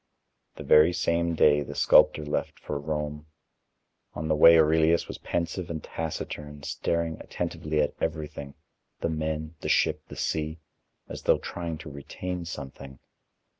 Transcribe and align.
The 0.55 0.63
very 0.63 0.93
same 0.93 1.35
day 1.35 1.61
the 1.61 1.75
sculptor 1.75 2.25
left 2.25 2.57
for 2.59 2.79
Rome. 2.79 3.27
On 4.15 4.27
the 4.29 4.35
way 4.35 4.57
Aurelius 4.57 5.07
was 5.07 5.19
pensive 5.19 5.69
and 5.69 5.83
taciturn, 5.83 6.63
staring 6.63 7.19
attentively 7.21 7.81
at 7.81 7.93
everything 8.01 8.55
the 9.01 9.09
men, 9.09 9.53
the 9.59 9.69
ship, 9.69 10.01
the 10.07 10.15
sea, 10.15 10.59
as 11.07 11.21
though 11.21 11.37
trying 11.37 11.77
to 11.77 11.91
retain 11.91 12.45
something. 12.45 12.97